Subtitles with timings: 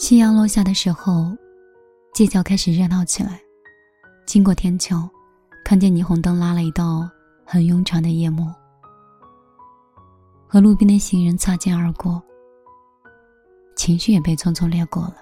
[0.00, 1.36] 夕阳落下的时候，
[2.14, 3.38] 街角开始热闹起来。
[4.24, 5.06] 经过天桥，
[5.62, 7.06] 看见霓虹灯拉了一道
[7.44, 8.50] 很悠长的夜幕，
[10.48, 12.20] 和路边的行人擦肩而过，
[13.76, 15.16] 情绪也被匆匆掠过了。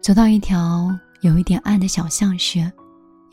[0.00, 0.90] 走到一条
[1.20, 2.72] 有一点暗的小巷时，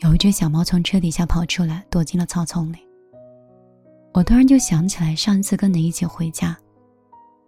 [0.00, 2.76] 有一只小猫从车底下跑出来，躲进了草丛里。
[4.12, 6.54] 我突然就想起来上一次跟你一起回家。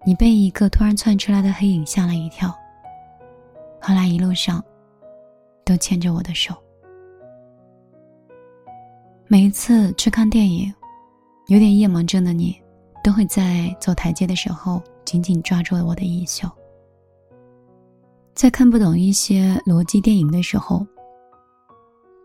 [0.06, 2.54] 你被一个突然窜出来的黑影吓了一跳。
[3.80, 4.62] 后来一路上，
[5.64, 6.54] 都牵着我的手。
[9.26, 10.72] 每一次去看电影，
[11.46, 12.54] 有点夜盲症的你，
[13.02, 16.46] 都会在走台阶的时候紧紧抓住我的衣袖。
[18.34, 20.86] 在看不懂一些逻辑电影的时候，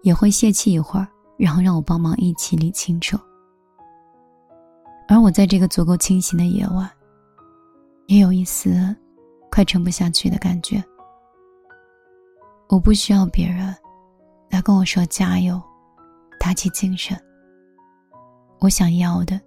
[0.03, 3.17] 也会泄气一会儿，然后让我帮忙一起理清楚。
[5.07, 6.89] 而我在这个足够清醒的夜晚。
[8.09, 8.95] 也有一丝
[9.51, 10.83] 快撑不下去的感觉。
[12.67, 13.73] 我不需要别人
[14.49, 15.61] 来跟我说加油、
[16.39, 17.15] 打起精神。
[18.57, 19.39] 我想要的，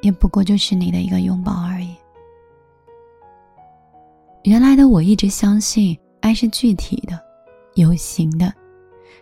[0.00, 1.94] 也不过就是你的一个拥抱而已。
[4.42, 7.16] 原来的我一直相信爱是具体的、
[7.74, 8.52] 有形的，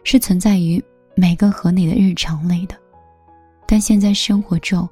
[0.02, 0.82] 是存在于
[1.14, 2.74] 每个和你的日常里的。
[3.66, 4.88] 但现在生活中，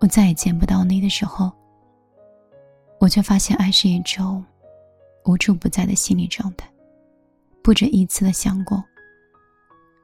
[0.00, 1.52] 我再也见不到你的时候。
[3.00, 4.44] 我却发现，爱是一种
[5.24, 6.68] 无处不在的心理状态。
[7.62, 8.82] 不止一次的想过，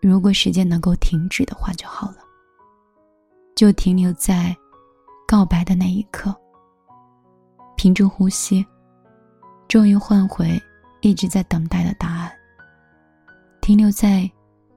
[0.01, 2.19] 如果时间能够停止的话就好了，
[3.57, 4.55] 就停留在
[5.27, 6.35] 告白的那一刻，
[7.75, 8.65] 屏住呼吸，
[9.67, 10.61] 终于换回
[11.01, 12.31] 一直在等待的答案。
[13.61, 14.31] 停留在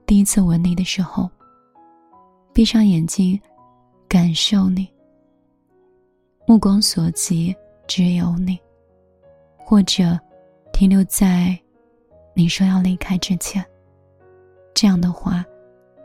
[0.06, 1.30] 第一次吻你的时候，
[2.54, 3.40] 闭上眼睛，
[4.08, 4.88] 感受你，
[6.48, 7.56] 目光所及。
[7.88, 8.60] 只有你，
[9.58, 10.20] 或者
[10.74, 11.58] 停留在
[12.34, 13.66] 你说要离开之前。
[14.74, 15.44] 这样的话，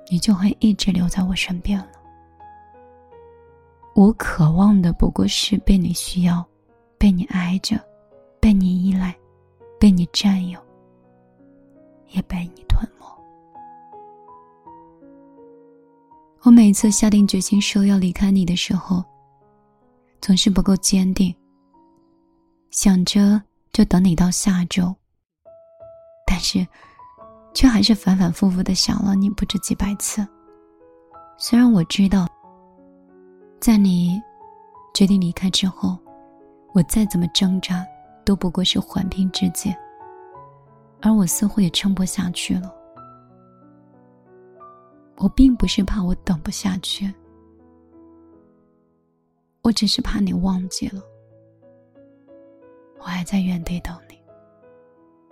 [0.08, 1.88] 你就会一直留在我身边了。
[3.94, 6.42] 我渴望的不过是被你需要，
[6.96, 7.78] 被你爱着，
[8.40, 9.14] 被你依赖，
[9.78, 10.58] 被你占有，
[12.12, 13.04] 也被你吞没。
[16.42, 19.04] 我每次下定决心说要离开你的时候，
[20.22, 21.34] 总是不够坚定。
[22.72, 23.40] 想着
[23.70, 24.94] 就等你到下周，
[26.26, 26.66] 但是，
[27.52, 30.26] 却还是反反复复的想了你不知几百次。
[31.36, 32.26] 虽然我知道，
[33.60, 34.18] 在你
[34.94, 35.98] 决定离开之后，
[36.72, 37.86] 我再怎么挣扎
[38.24, 39.74] 都不过是缓兵之计，
[41.02, 42.74] 而我似乎也撑不下去了。
[45.18, 47.12] 我并不是怕我等不下去，
[49.60, 51.02] 我只是怕你忘记了。
[53.02, 54.16] 我还在原地等你。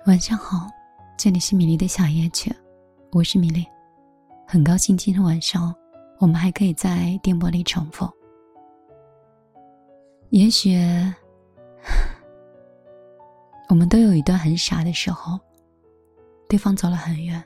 [0.04, 0.66] 晚上好，
[1.16, 2.53] 这里是米粒的小夜曲，
[3.12, 3.64] 我是米粒，
[4.44, 5.72] 很高兴今天晚上
[6.19, 8.10] 我们还可以在电波里重逢。
[10.31, 10.76] 也许
[13.70, 15.38] 我们都有一段很傻的时候，
[16.48, 17.41] 对方走了很远，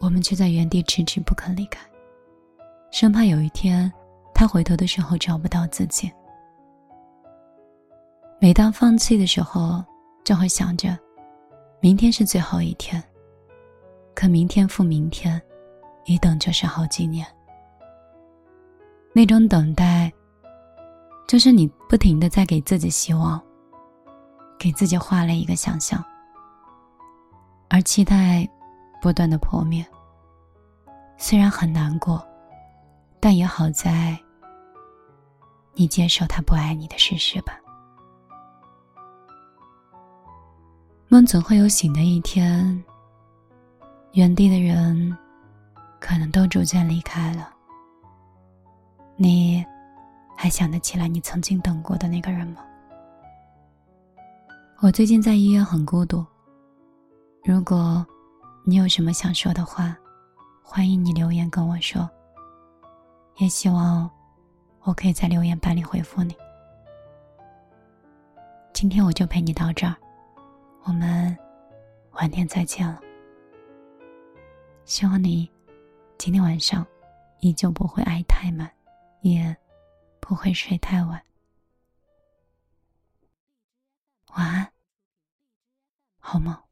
[0.00, 1.86] 我们却在原地迟迟不肯离开，
[2.90, 3.92] 生怕有一天
[4.32, 6.10] 他回头的时候找不到自己。
[8.42, 9.80] 每当放弃的时候，
[10.24, 10.98] 就会想着，
[11.78, 13.00] 明天是最后一天。
[14.16, 15.40] 可明天复明天，
[16.06, 17.24] 一等就是好几年。
[19.12, 20.12] 那种等待，
[21.28, 23.40] 就是你不停的在给自己希望，
[24.58, 26.04] 给自己画了一个想象，
[27.70, 28.44] 而期待
[29.00, 29.86] 不断的破灭。
[31.16, 32.20] 虽然很难过，
[33.20, 34.18] 但也好在，
[35.74, 37.56] 你接受他不爱你的事实吧。
[41.12, 42.82] 梦总会有醒的一天。
[44.12, 45.14] 原地的人，
[46.00, 47.50] 可能都逐渐离开了。
[49.14, 49.62] 你，
[50.34, 52.62] 还想得起来你曾经等过的那个人吗？
[54.80, 56.24] 我最近在医院很孤独。
[57.44, 58.06] 如果，
[58.64, 59.94] 你有什么想说的话，
[60.62, 62.08] 欢迎你留言跟我说。
[63.36, 64.10] 也希望，
[64.80, 66.34] 我可以在留言板里回复你。
[68.72, 69.94] 今天我就陪你到这儿。
[70.84, 71.36] 我们
[72.12, 73.00] 晚点再见了。
[74.84, 75.50] 希望你
[76.18, 76.86] 今天晚上
[77.40, 78.70] 依旧不会爱太满，
[79.20, 79.56] 也
[80.20, 81.22] 不会睡太晚。
[84.34, 84.72] 晚安，
[86.18, 86.71] 好梦。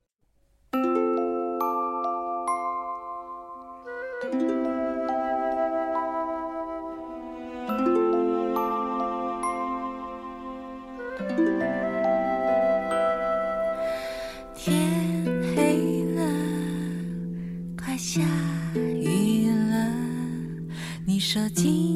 [21.33, 21.90] 手机。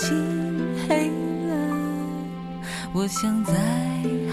[0.00, 0.16] 心
[0.88, 1.08] 黑
[1.48, 1.56] 了
[2.92, 3.52] 我想再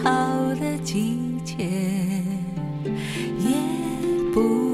[0.04, 1.66] 好的季节
[3.40, 3.50] 也
[4.32, 4.65] 不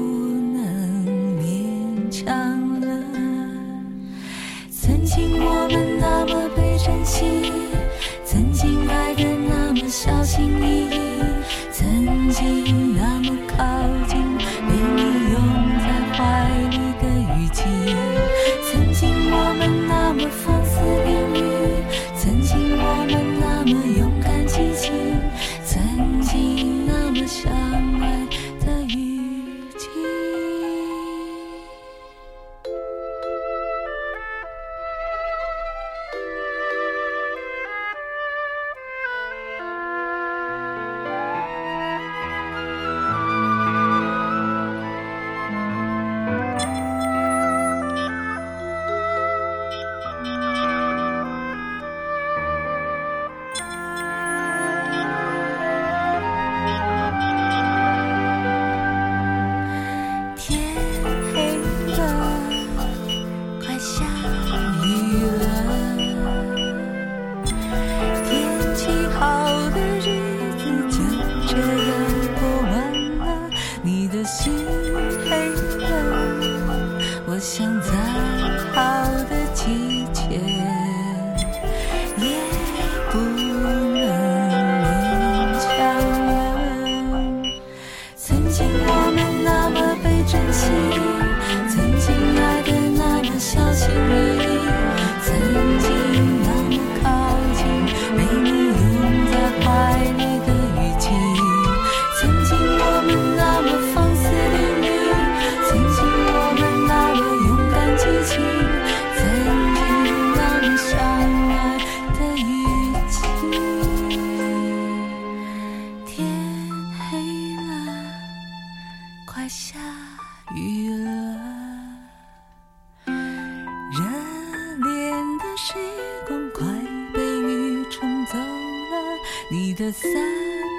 [129.50, 130.10] 你的伞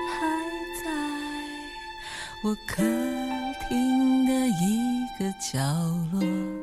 [0.09, 0.27] 还
[0.83, 0.91] 在
[2.43, 2.83] 我客
[3.69, 5.59] 厅的一个角
[6.11, 6.62] 落。